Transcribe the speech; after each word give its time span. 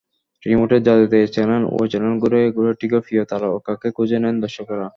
রিমোটের 0.43 0.81
জাদুতে 0.83 1.17
এ-চ্যানেল 1.21 1.63
ও-চ্যানেল 1.73 2.13
ঘুরে 2.23 2.41
ঘুরে 2.55 2.71
ঠিকই 2.79 3.01
প্রিয় 3.05 3.23
তারকাকে 3.31 3.87
খুঁজে 3.97 4.17
নেন 4.23 4.35
দর্শকরা। 4.43 4.87